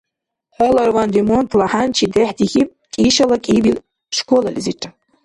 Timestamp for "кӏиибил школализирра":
3.43-4.89